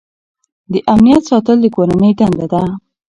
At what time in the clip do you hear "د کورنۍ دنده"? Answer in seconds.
1.61-2.45